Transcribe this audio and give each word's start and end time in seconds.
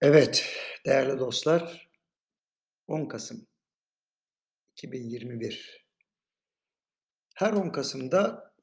Evet, 0.00 0.46
değerli 0.86 1.18
dostlar, 1.18 1.90
10 2.86 3.08
Kasım 3.08 3.46
2021. 4.72 5.86
Her 7.34 7.52
10 7.52 7.70
Kasım'da 7.70 8.54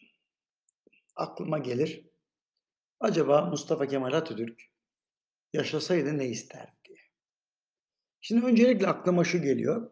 aklıma 1.16 1.58
gelir, 1.58 2.06
acaba 3.00 3.46
Mustafa 3.46 3.88
Kemal 3.88 4.14
Atatürk 4.14 4.62
yaşasaydı 5.54 6.18
ne 6.18 6.28
isterdi 6.28 6.76
diye. 6.86 7.00
Şimdi 8.22 8.46
öncelikle 8.46 8.88
aklıma 8.88 9.24
şu 9.24 9.42
geliyor, 9.42 9.92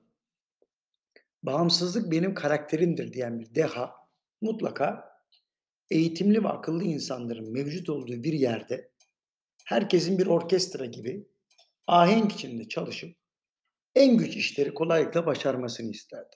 bağımsızlık 1.44 2.12
benim 2.12 2.34
karakterimdir 2.34 3.14
diyen 3.14 3.39
bir 3.39 3.55
deha 3.55 3.96
mutlaka 4.41 5.20
eğitimli 5.89 6.44
ve 6.44 6.48
akıllı 6.48 6.84
insanların 6.84 7.52
mevcut 7.52 7.89
olduğu 7.89 8.23
bir 8.23 8.34
yerde 8.34 8.91
herkesin 9.66 10.20
bir 10.20 10.28
orkestra 10.28 10.86
gibi 10.86 11.32
ahenk 11.88 12.32
içinde 12.32 12.68
çalışıp 12.68 13.15
en 13.96 14.18
güç 14.18 14.36
işleri 14.36 14.74
kolaylıkla 14.74 15.25
başarmasını 15.25 15.91
isterdi. 15.91 16.36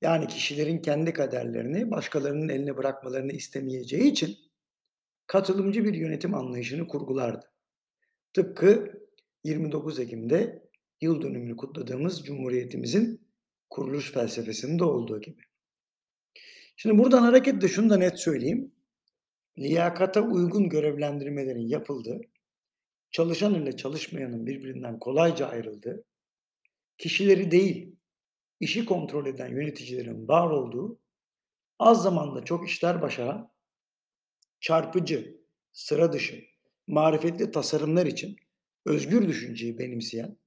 Yani 0.00 0.26
kişilerin 0.26 0.78
kendi 0.78 1.12
kaderlerini 1.12 1.90
başkalarının 1.90 2.48
eline 2.48 2.76
bırakmalarını 2.76 3.32
istemeyeceği 3.32 4.12
için 4.12 4.38
katılımcı 5.26 5.84
bir 5.84 5.94
yönetim 5.94 6.34
anlayışını 6.34 6.88
kurgulardı. 6.88 7.52
Tıpkı 8.32 8.92
29 9.44 9.98
Ekim'de 9.98 10.68
yıl 11.00 11.22
dönümünü 11.22 11.56
kutladığımız 11.56 12.24
Cumhuriyetimizin 12.24 13.28
kuruluş 13.70 14.12
felsefesinde 14.12 14.84
olduğu 14.84 15.20
gibi. 15.20 15.42
Şimdi 16.76 16.98
buradan 16.98 17.22
hareketle 17.22 17.68
şunu 17.68 17.90
da 17.90 17.96
net 17.96 18.18
söyleyeyim. 18.18 18.72
Liyakata 19.58 20.20
uygun 20.20 20.68
görevlendirmelerin 20.68 21.68
yapıldığı 21.68 22.20
çalışan 23.10 23.54
ile 23.54 23.76
çalışmayanın 23.76 24.46
birbirinden 24.46 24.98
kolayca 24.98 25.46
ayrıldığı, 25.46 26.04
kişileri 26.98 27.50
değil, 27.50 27.96
işi 28.60 28.84
kontrol 28.84 29.26
eden 29.26 29.48
yöneticilerin 29.48 30.28
var 30.28 30.50
olduğu, 30.50 31.00
az 31.78 32.02
zamanda 32.02 32.44
çok 32.44 32.68
işler 32.68 33.02
başaran, 33.02 33.52
çarpıcı, 34.60 35.40
sıra 35.72 36.12
dışı, 36.12 36.44
marifetli 36.86 37.50
tasarımlar 37.50 38.06
için 38.06 38.36
özgür 38.86 39.28
düşünceyi 39.28 39.78
benimseyen, 39.78 40.38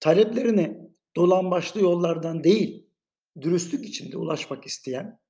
taleplerine 0.00 0.80
dolan 1.16 1.50
başlı 1.50 1.80
yollardan 1.80 2.44
değil, 2.44 2.86
dürüstlük 3.40 3.84
içinde 3.84 4.16
ulaşmak 4.16 4.66
isteyen, 4.66 5.20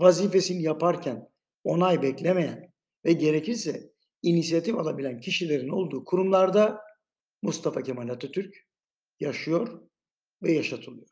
vazifesini 0.00 0.62
yaparken 0.62 1.28
onay 1.64 2.02
beklemeyen 2.02 2.72
ve 3.04 3.12
gerekirse 3.12 3.92
inisiyatif 4.22 4.74
alabilen 4.74 5.20
kişilerin 5.20 5.68
olduğu 5.68 6.04
kurumlarda 6.04 6.80
Mustafa 7.42 7.82
Kemal 7.82 8.08
Atatürk 8.08 8.54
yaşıyor 9.20 9.82
ve 10.42 10.52
yaşatılıyor. 10.52 11.08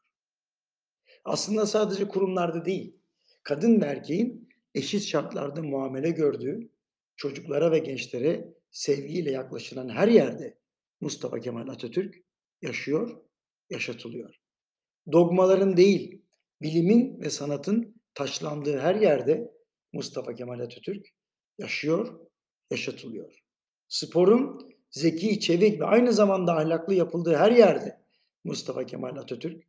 Aslında 1.25 1.67
sadece 1.67 2.09
kurumlarda 2.09 2.65
değil, 2.65 2.97
kadın 3.43 3.81
ve 3.81 3.85
erkeğin 3.85 4.48
eşit 4.75 5.03
şartlarda 5.03 5.63
muamele 5.63 6.11
gördüğü, 6.11 6.71
çocuklara 7.17 7.73
ve 7.73 7.79
gençlere 7.79 8.55
sevgiyle 8.71 9.31
yaklaşılan 9.31 9.89
her 9.89 10.09
yerde 10.09 10.59
Mustafa 11.01 11.41
Kemal 11.41 11.69
Atatürk 11.69 12.15
yaşıyor, 12.63 13.23
yaşatılıyor. 13.70 14.35
Dogmaların 15.13 15.77
değil, 15.77 16.23
bilimin 16.63 17.20
ve 17.20 17.31
sanatın 17.31 18.03
taşlandığı 18.15 18.79
her 18.79 18.95
yerde 18.95 19.53
Mustafa 19.93 20.35
Kemal 20.35 20.61
Atatürk 20.61 21.07
yaşıyor 21.59 22.20
yaşatılıyor. 22.70 23.42
Sporun 23.89 24.77
zeki, 24.91 25.41
çevik 25.41 25.81
ve 25.81 25.84
aynı 25.84 26.12
zamanda 26.12 26.56
ahlaklı 26.56 26.95
yapıldığı 26.95 27.36
her 27.36 27.53
yerde 27.53 28.00
Mustafa 28.45 28.86
Kemal 28.86 29.17
Atatürk 29.17 29.64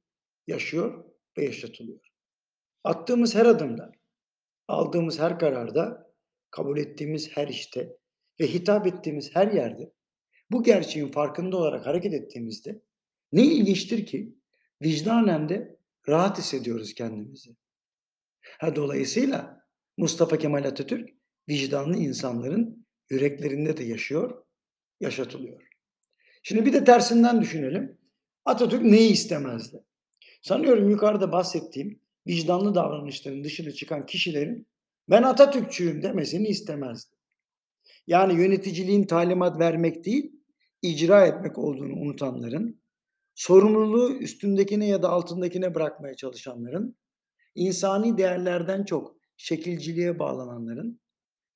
yaşıyor 0.48 1.06
ve 1.38 1.46
yaşatılıyor. 1.46 2.00
Attığımız 2.84 3.36
her 3.36 3.46
adımda, 3.46 3.92
aldığımız 4.68 5.20
her 5.20 5.40
kararda, 5.40 6.14
kabul 6.52 6.78
ettiğimiz 6.78 7.38
her 7.38 7.48
işte 7.48 7.98
ve 8.40 8.48
hitap 8.48 8.88
ettiğimiz 8.88 9.36
her 9.36 9.52
yerde 9.52 9.94
bu 10.52 10.64
gerçeğin 10.64 11.12
farkında 11.12 11.58
olarak 11.58 11.86
hareket 11.86 12.14
ettiğimizde 12.14 12.82
ne 13.32 13.44
ilginçtir 13.44 14.06
ki 14.06 14.36
vicdanen 14.82 15.50
de 15.50 15.80
rahat 16.08 16.38
hissediyoruz 16.38 16.94
kendimizi. 16.94 17.56
Ha, 18.60 18.76
dolayısıyla 18.76 19.68
Mustafa 19.98 20.38
Kemal 20.38 20.66
Atatürk 20.66 21.10
vicdanlı 21.50 21.98
insanların 21.98 22.87
yüreklerinde 23.10 23.78
de 23.78 23.84
yaşıyor, 23.84 24.44
yaşatılıyor. 25.00 25.68
Şimdi 26.44 26.66
bir 26.66 26.74
de 26.74 26.84
tersinden 26.84 27.42
düşünelim. 27.42 27.98
Atatürk 28.46 28.82
neyi 28.82 29.12
istemezdi? 29.12 29.84
Sanıyorum 30.42 30.90
yukarıda 30.90 31.32
bahsettiğim 31.32 32.00
vicdanlı 32.28 32.76
davranışların 32.76 33.44
dışına 33.44 33.72
çıkan 33.72 34.06
kişilerin 34.06 34.68
ben 35.10 35.24
Atatürkçüyüm 35.24 36.04
demesini 36.04 36.48
istemezdi. 36.48 37.16
Yani 38.08 38.42
yöneticiliğin 38.42 39.04
talimat 39.04 39.60
vermek 39.60 40.06
değil, 40.06 40.32
icra 40.82 41.28
etmek 41.28 41.58
olduğunu 41.58 41.94
unutanların, 41.94 42.82
sorumluluğu 43.36 44.14
üstündekine 44.14 44.88
ya 44.88 45.02
da 45.02 45.10
altındakine 45.10 45.76
bırakmaya 45.76 46.16
çalışanların, 46.16 46.98
insani 47.56 48.18
değerlerden 48.18 48.84
çok 48.84 49.16
şekilciliğe 49.38 50.20
bağlananların, 50.20 51.00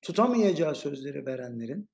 tutamayacağı 0.02 0.74
sözleri 0.74 1.26
verenlerin, 1.26 1.88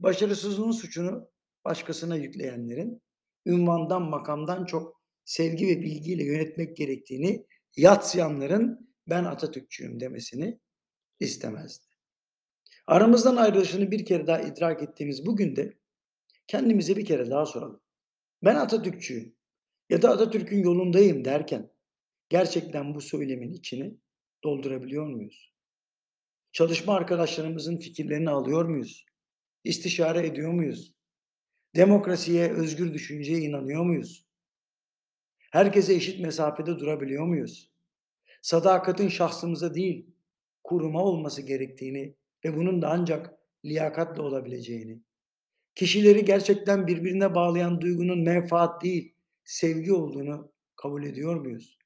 başarısızlığın 0.00 0.70
suçunu 0.70 1.30
başkasına 1.64 2.16
yükleyenlerin, 2.16 3.02
ünvandan 3.46 4.02
makamdan 4.02 4.64
çok 4.64 5.02
sevgi 5.24 5.66
ve 5.66 5.82
bilgiyle 5.82 6.24
yönetmek 6.24 6.76
gerektiğini 6.76 7.46
yatsıyanların 7.76 8.94
ben 9.06 9.24
Atatürkçüyüm 9.24 10.00
demesini 10.00 10.60
istemezdi. 11.20 11.86
Aramızdan 12.86 13.36
ayrılışını 13.36 13.90
bir 13.90 14.04
kere 14.04 14.26
daha 14.26 14.40
idrak 14.40 14.82
ettiğimiz 14.82 15.26
bugün 15.26 15.56
de 15.56 15.78
kendimize 16.46 16.96
bir 16.96 17.04
kere 17.04 17.30
daha 17.30 17.46
soralım. 17.46 17.80
Ben 18.44 18.56
Atatürkçüyüm 18.56 19.36
ya 19.90 20.02
da 20.02 20.10
Atatürk'ün 20.10 20.62
yolundayım 20.62 21.24
derken 21.24 21.70
gerçekten 22.28 22.94
bu 22.94 23.00
söylemin 23.00 23.52
içini 23.52 23.98
doldurabiliyor 24.44 25.06
muyuz? 25.06 25.51
Çalışma 26.52 26.94
arkadaşlarımızın 26.94 27.76
fikirlerini 27.76 28.30
alıyor 28.30 28.64
muyuz? 28.64 29.06
İstişare 29.64 30.26
ediyor 30.26 30.52
muyuz? 30.52 30.94
Demokrasiye, 31.76 32.52
özgür 32.52 32.94
düşünceye 32.94 33.38
inanıyor 33.38 33.84
muyuz? 33.84 34.26
Herkese 35.52 35.94
eşit 35.94 36.20
mesafede 36.20 36.78
durabiliyor 36.78 37.26
muyuz? 37.26 37.72
Sadakatin 38.42 39.08
şahsımıza 39.08 39.74
değil, 39.74 40.06
kuruma 40.64 41.04
olması 41.04 41.42
gerektiğini 41.42 42.16
ve 42.44 42.56
bunun 42.56 42.82
da 42.82 42.90
ancak 42.90 43.34
liyakatla 43.64 44.22
olabileceğini, 44.22 45.02
kişileri 45.74 46.24
gerçekten 46.24 46.86
birbirine 46.86 47.34
bağlayan 47.34 47.80
duygunun 47.80 48.22
menfaat 48.22 48.82
değil, 48.82 49.14
sevgi 49.44 49.92
olduğunu 49.92 50.52
kabul 50.76 51.04
ediyor 51.04 51.36
muyuz? 51.40 51.78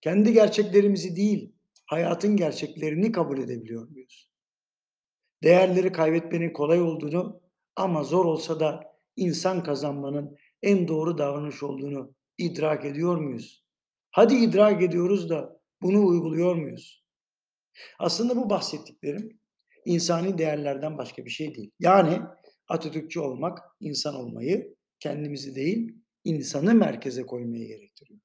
Kendi 0.00 0.32
gerçeklerimizi 0.32 1.16
değil, 1.16 1.54
hayatın 1.92 2.36
gerçeklerini 2.36 3.12
kabul 3.12 3.38
edebiliyor 3.38 3.88
muyuz? 3.88 4.30
Değerleri 5.42 5.92
kaybetmenin 5.92 6.52
kolay 6.52 6.80
olduğunu 6.80 7.40
ama 7.76 8.04
zor 8.04 8.24
olsa 8.24 8.60
da 8.60 8.82
insan 9.16 9.62
kazanmanın 9.62 10.36
en 10.62 10.88
doğru 10.88 11.18
davranış 11.18 11.62
olduğunu 11.62 12.14
idrak 12.38 12.84
ediyor 12.84 13.16
muyuz? 13.16 13.64
Hadi 14.10 14.34
idrak 14.34 14.82
ediyoruz 14.82 15.30
da 15.30 15.60
bunu 15.82 16.06
uyguluyor 16.06 16.54
muyuz? 16.54 17.04
Aslında 17.98 18.36
bu 18.36 18.50
bahsettiklerim 18.50 19.40
insani 19.84 20.38
değerlerden 20.38 20.98
başka 20.98 21.24
bir 21.24 21.30
şey 21.30 21.54
değil. 21.54 21.70
Yani 21.80 22.20
Atatürkçü 22.68 23.20
olmak, 23.20 23.58
insan 23.80 24.14
olmayı 24.14 24.74
kendimizi 25.00 25.54
değil, 25.54 25.94
insanı 26.24 26.74
merkeze 26.74 27.22
koymayı 27.22 27.66
gerektiriyor. 27.66 28.20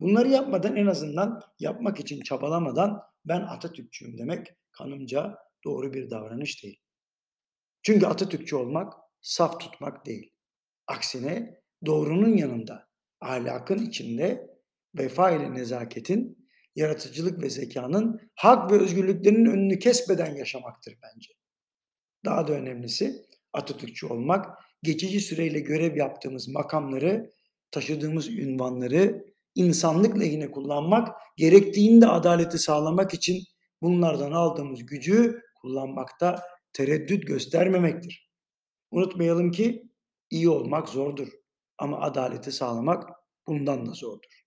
Bunları 0.00 0.28
yapmadan 0.28 0.76
en 0.76 0.86
azından 0.86 1.42
yapmak 1.58 2.00
için 2.00 2.20
çabalamadan 2.20 3.02
ben 3.24 3.40
Atatürkçüyüm 3.40 4.18
demek 4.18 4.46
kanımca 4.72 5.38
doğru 5.64 5.92
bir 5.92 6.10
davranış 6.10 6.62
değil. 6.62 6.80
Çünkü 7.82 8.06
Atatürkçü 8.06 8.56
olmak 8.56 8.92
saf 9.20 9.60
tutmak 9.60 10.06
değil. 10.06 10.32
Aksine 10.86 11.60
doğrunun 11.86 12.36
yanında, 12.36 12.88
ahlakın 13.20 13.78
içinde 13.78 14.50
vefa 14.98 15.30
ile 15.30 15.54
nezaketin, 15.54 16.48
yaratıcılık 16.76 17.42
ve 17.42 17.50
zekanın 17.50 18.20
hak 18.34 18.72
ve 18.72 18.78
özgürlüklerinin 18.78 19.50
önünü 19.50 19.78
kesmeden 19.78 20.34
yaşamaktır 20.34 20.98
bence. 21.02 21.32
Daha 22.24 22.48
da 22.48 22.52
önemlisi 22.52 23.26
Atatürkçü 23.52 24.06
olmak, 24.06 24.58
geçici 24.82 25.20
süreyle 25.20 25.60
görev 25.60 25.96
yaptığımız 25.96 26.48
makamları, 26.48 27.30
taşıdığımız 27.70 28.28
ünvanları 28.28 29.31
insanlık 29.54 30.20
lehine 30.20 30.50
kullanmak, 30.50 31.08
gerektiğinde 31.36 32.08
adaleti 32.08 32.58
sağlamak 32.58 33.14
için 33.14 33.42
bunlardan 33.82 34.32
aldığımız 34.32 34.86
gücü 34.86 35.42
kullanmakta 35.60 36.42
tereddüt 36.72 37.26
göstermemektir. 37.26 38.32
Unutmayalım 38.90 39.50
ki 39.50 39.82
iyi 40.30 40.48
olmak 40.48 40.88
zordur 40.88 41.28
ama 41.78 42.00
adaleti 42.00 42.52
sağlamak 42.52 43.10
bundan 43.46 43.86
da 43.86 43.92
zordur. 43.92 44.42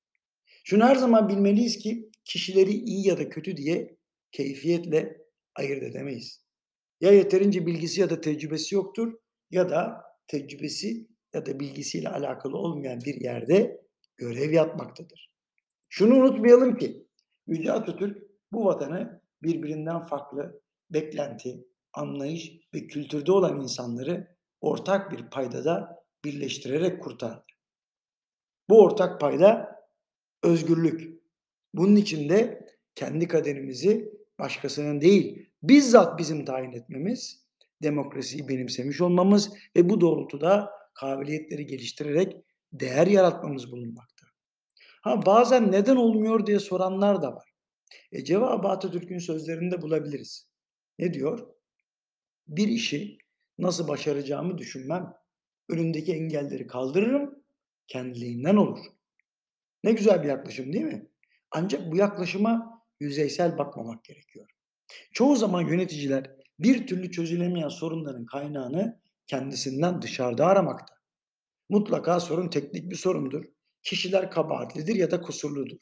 Şunu 0.64 0.84
her 0.84 0.96
zaman 0.96 1.30
bilmeliyiz 1.30 1.78
ki 1.78 2.12
kişileri 2.26 2.72
iyi 2.72 3.08
ya 3.08 3.18
da 3.18 3.30
kötü 3.30 3.58
diye 3.58 3.98
keyfiyetle 4.32 5.18
ayırt 5.56 5.84
edemeyiz. 5.84 6.46
Ya 7.02 7.12
yeterince 7.12 7.66
bilgisi 7.66 8.02
ya 8.02 8.10
da 8.10 8.22
tecrübesi 8.22 8.76
yoktur 8.76 9.14
ya 9.52 9.70
da 9.70 10.02
tecrübesi 10.28 11.08
ya 11.34 11.46
da 11.46 11.60
bilgisiyle 11.60 12.10
alakalı 12.10 12.58
olmayan 12.58 13.02
bir 13.02 13.22
yerde 13.22 13.85
görev 14.18 14.52
yapmaktadır. 14.52 15.32
Şunu 15.90 16.16
unutmayalım 16.16 16.78
ki 16.78 17.08
Yüce 17.48 17.72
Atatürk 17.72 18.18
bu 18.52 18.66
vatanı 18.66 19.22
birbirinden 19.44 20.04
farklı 20.04 20.62
beklenti, 20.90 21.66
anlayış 21.94 22.52
ve 22.74 22.88
kültürde 22.88 23.32
olan 23.32 23.62
insanları 23.62 24.36
ortak 24.62 25.12
bir 25.12 25.30
paydada 25.30 26.04
birleştirerek 26.26 27.04
kurtardı. 27.04 27.46
Bu 28.70 28.82
ortak 28.82 29.22
payda 29.22 29.76
özgürlük. 30.44 31.22
Bunun 31.74 31.96
için 31.96 32.30
de 32.30 32.68
kendi 32.96 33.28
kaderimizi 33.28 34.14
başkasının 34.40 35.02
değil, 35.02 35.50
bizzat 35.64 36.20
bizim 36.20 36.46
tayin 36.46 36.72
etmemiz, 36.72 37.46
demokrasiyi 37.84 38.48
benimsemiş 38.48 39.02
olmamız 39.02 39.54
ve 39.76 39.90
bu 39.90 40.02
doğrultuda 40.02 40.72
kabiliyetleri 40.94 41.66
geliştirerek 41.66 42.36
değer 42.80 43.08
yaratmamız 43.08 43.72
bulunmakta. 43.72 44.26
Ha 45.02 45.26
bazen 45.26 45.72
neden 45.72 45.96
olmuyor 45.96 46.46
diye 46.46 46.60
soranlar 46.60 47.22
da 47.22 47.36
var. 47.36 47.54
E 48.12 48.24
cevabı 48.24 48.68
Atatürk'ün 48.68 49.20
sözlerinde 49.20 49.82
bulabiliriz. 49.82 50.50
Ne 51.00 51.14
diyor? 51.14 51.48
Bir 52.48 52.68
işi 52.68 53.18
nasıl 53.58 53.88
başaracağımı 53.88 54.58
düşünmem. 54.58 55.14
Önündeki 55.70 56.14
engelleri 56.14 56.68
kaldırırım, 56.68 57.44
kendiliğinden 57.88 58.56
olur. 58.56 58.80
Ne 59.84 59.92
güzel 59.92 60.24
bir 60.24 60.28
yaklaşım 60.28 60.74
değil 60.74 60.86
mi? 60.86 61.08
Ancak 61.52 61.92
bu 61.92 61.98
yaklaşıma 61.98 62.82
yüzeysel 63.00 63.58
bakmamak 63.58 64.04
gerekiyor. 64.04 64.50
Çoğu 65.12 65.36
zaman 65.36 65.62
yöneticiler 65.62 66.32
bir 66.60 66.88
türlü 66.88 67.12
çözülemeyen 67.12 67.70
sorunların 67.70 68.26
kaynağını 68.26 69.02
kendisinden 69.28 70.02
dışarıda 70.02 70.46
aramakta. 70.46 70.95
Mutlaka 71.70 72.20
sorun 72.20 72.50
teknik 72.50 72.92
bir 72.92 72.96
sorundur. 72.96 73.46
Kişiler 73.84 74.32
kabahatlidir 74.32 74.96
ya 74.96 75.12
da 75.12 75.22
kusurludur. 75.22 75.78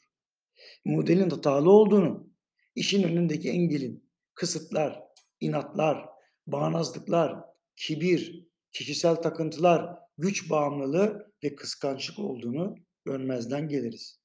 Modelin 0.84 1.30
hatalı 1.30 1.70
olduğunu, 1.70 2.30
işin 2.74 3.02
önündeki 3.02 3.50
engelin, 3.50 4.10
kısıtlar, 4.34 5.02
inatlar, 5.40 6.08
bağnazlıklar, 6.46 7.44
kibir, 7.76 8.48
kişisel 8.72 9.16
takıntılar, 9.16 9.98
güç 10.18 10.50
bağımlılığı 10.50 11.32
ve 11.44 11.54
kıskançlık 11.54 12.18
olduğunu 12.18 12.74
görmezden 13.04 13.68
geliriz. 13.68 14.20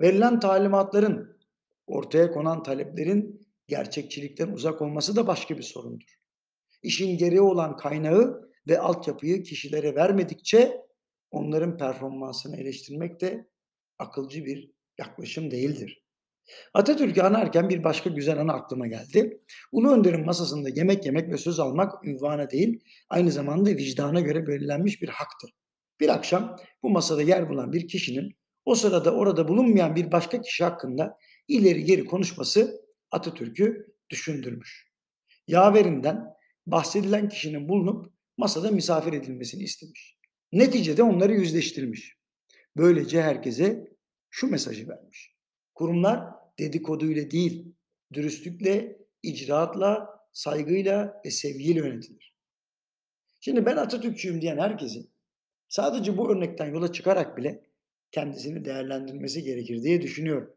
Verilen 0.00 0.40
talimatların, 0.40 1.38
ortaya 1.86 2.30
konan 2.30 2.62
taleplerin 2.62 3.46
gerçekçilikten 3.66 4.48
uzak 4.48 4.82
olması 4.82 5.16
da 5.16 5.26
başka 5.26 5.58
bir 5.58 5.62
sorundur. 5.62 6.16
İşin 6.82 7.18
gereği 7.18 7.40
olan 7.40 7.76
kaynağı 7.76 8.45
ve 8.68 8.78
altyapıyı 8.78 9.42
kişilere 9.42 9.94
vermedikçe 9.94 10.86
onların 11.30 11.76
performansını 11.76 12.56
eleştirmek 12.56 13.20
de 13.20 13.48
akılcı 13.98 14.44
bir 14.44 14.70
yaklaşım 14.98 15.50
değildir. 15.50 16.06
Atatürk'ü 16.74 17.20
anarken 17.20 17.68
bir 17.68 17.84
başka 17.84 18.10
güzel 18.10 18.40
anı 18.40 18.52
aklıma 18.52 18.86
geldi. 18.86 19.40
Ulu 19.72 19.92
Önder'in 19.92 20.24
masasında 20.24 20.68
yemek 20.68 21.06
yemek 21.06 21.32
ve 21.32 21.36
söz 21.36 21.60
almak 21.60 22.04
ünvana 22.04 22.50
değil, 22.50 22.80
aynı 23.08 23.32
zamanda 23.32 23.70
vicdana 23.70 24.20
göre 24.20 24.46
belirlenmiş 24.46 25.02
bir 25.02 25.08
haktı. 25.08 25.46
Bir 26.00 26.08
akşam 26.08 26.56
bu 26.82 26.90
masada 26.90 27.22
yer 27.22 27.48
bulan 27.48 27.72
bir 27.72 27.88
kişinin 27.88 28.36
o 28.64 28.74
sırada 28.74 29.14
orada 29.14 29.48
bulunmayan 29.48 29.96
bir 29.96 30.12
başka 30.12 30.40
kişi 30.40 30.64
hakkında 30.64 31.18
ileri 31.48 31.84
geri 31.84 32.04
konuşması 32.04 32.86
Atatürk'ü 33.10 33.94
düşündürmüş. 34.10 34.92
Yaverinden 35.46 36.24
bahsedilen 36.66 37.28
kişinin 37.28 37.68
bulunup 37.68 38.15
masada 38.36 38.70
misafir 38.70 39.12
edilmesini 39.12 39.62
istemiş. 39.62 40.16
Neticede 40.52 41.02
onları 41.02 41.34
yüzleştirmiş. 41.34 42.16
Böylece 42.76 43.22
herkese 43.22 43.96
şu 44.30 44.50
mesajı 44.50 44.88
vermiş. 44.88 45.36
Kurumlar 45.74 46.30
dedikoduyla 46.58 47.30
değil, 47.30 47.74
dürüstlükle, 48.12 48.98
icraatla, 49.22 50.20
saygıyla 50.32 51.22
ve 51.24 51.30
sevgiyle 51.30 51.78
yönetilir. 51.78 52.36
Şimdi 53.40 53.66
ben 53.66 53.76
Atatürkçüyüm 53.76 54.40
diyen 54.40 54.58
herkesin 54.58 55.10
sadece 55.68 56.16
bu 56.16 56.32
örnekten 56.32 56.66
yola 56.66 56.92
çıkarak 56.92 57.36
bile 57.36 57.62
kendisini 58.10 58.64
değerlendirmesi 58.64 59.42
gerekir 59.42 59.82
diye 59.82 60.02
düşünüyorum. 60.02 60.56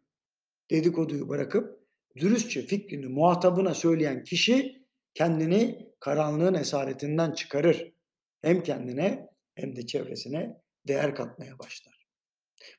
Dedikoduyu 0.69 1.29
bırakıp 1.29 1.79
dürüstçe 2.17 2.61
fikrini 2.61 3.07
muhatabına 3.07 3.73
söyleyen 3.73 4.23
kişi 4.23 4.78
kendini 5.19 5.89
karanlığın 5.99 6.53
esaretinden 6.53 7.31
çıkarır. 7.31 7.93
Hem 8.41 8.63
kendine 8.63 9.29
hem 9.55 9.75
de 9.75 9.85
çevresine 9.85 10.61
değer 10.87 11.15
katmaya 11.15 11.59
başlar. 11.59 12.07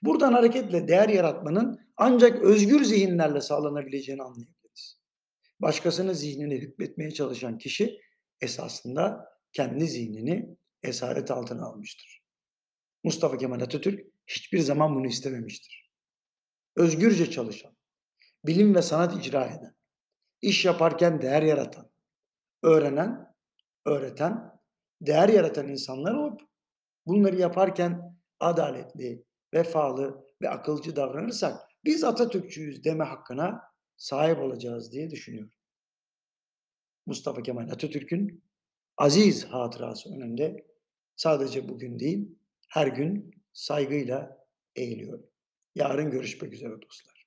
Buradan 0.02 0.32
hareketle 0.32 0.88
değer 0.88 1.08
yaratmanın 1.08 1.80
ancak 1.96 2.42
özgür 2.42 2.84
zihinlerle 2.84 3.40
sağlanabileceğini 3.40 4.22
anlayabiliriz. 4.22 5.00
Başkasının 5.60 6.12
zihnine 6.12 6.54
hükmetmeye 6.54 7.10
çalışan 7.10 7.58
kişi 7.58 8.00
esasında 8.40 9.26
kendi 9.52 9.86
zihnini 9.86 10.56
esaret 10.82 11.30
altına 11.30 11.66
almıştır. 11.66 12.22
Mustafa 13.04 13.38
Kemal 13.38 13.60
Atatürk 13.60 14.06
hiçbir 14.26 14.58
zaman 14.58 14.94
bunu 14.94 15.06
istememiştir. 15.06 15.90
Özgürce 16.76 17.30
çalışan, 17.30 17.76
bilim 18.46 18.74
ve 18.74 18.82
sanat 18.82 19.26
icra 19.26 19.46
eden, 19.46 19.76
iş 20.42 20.64
yaparken 20.64 21.22
değer 21.22 21.42
yaratan, 21.42 21.90
öğrenen, 22.62 23.34
öğreten, 23.86 24.60
değer 25.00 25.28
yaratan 25.28 25.68
insanlar 25.68 26.14
olup 26.14 26.40
bunları 27.06 27.36
yaparken 27.36 28.16
adaletli, 28.40 29.24
vefalı 29.54 30.26
ve 30.42 30.50
akılcı 30.50 30.96
davranırsak 30.96 31.60
biz 31.84 32.04
Atatürkçüyüz 32.04 32.84
deme 32.84 33.04
hakkına 33.04 33.62
sahip 33.96 34.38
olacağız 34.38 34.92
diye 34.92 35.10
düşünüyorum. 35.10 35.52
Mustafa 37.06 37.42
Kemal 37.42 37.68
Atatürk'ün 37.68 38.44
aziz 38.96 39.44
hatırası 39.44 40.14
önünde 40.14 40.66
sadece 41.16 41.68
bugün 41.68 41.98
değil 41.98 42.38
her 42.68 42.86
gün 42.86 43.30
saygıyla 43.52 44.46
eğiliyorum. 44.76 45.26
Yarın 45.74 46.10
görüşmek 46.10 46.52
üzere 46.52 46.82
dostlar. 46.82 47.19